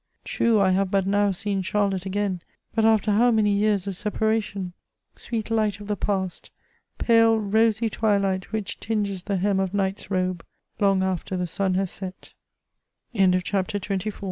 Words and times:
True, 0.23 0.59
I 0.59 0.71
have 0.71 0.89
but 0.89 1.05
now 1.05 1.29
seen 1.29 1.61
Charlotte 1.61 2.07
again, 2.07 2.41
but 2.73 2.85
after 2.85 3.11
how 3.11 3.29
many 3.29 3.51
years 3.51 3.85
of 3.85 3.93
separa 3.93 4.41
tion! 4.41 4.73
Sweet 5.15 5.51
light 5.51 5.79
of 5.79 5.85
the 5.87 5.95
past, 5.95 6.49
pale 6.97 7.37
rosy 7.37 7.87
twilight 7.87 8.51
which 8.51 8.79
tinges 8.79 9.21
the 9.21 9.37
hem 9.37 9.59
of 9.59 9.75
night's 9.75 10.09
robe, 10.09 10.43
long 10.79 11.03
after 11.03 11.37
the 11.37 11.45
sun 11.45 11.75
has 11.75 12.01